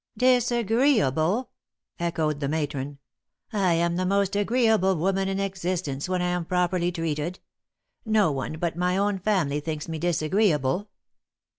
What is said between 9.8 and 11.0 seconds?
me disagreeable."